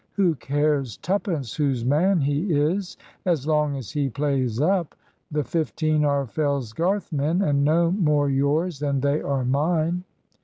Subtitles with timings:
[0.13, 4.95] Who cares twopence whose man he is, as long as he plays up?
[5.29, 10.03] The fifteen are Fellsgarth men, and no more yours than they are mine."